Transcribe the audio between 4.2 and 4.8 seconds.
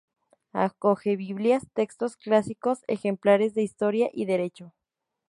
derecho.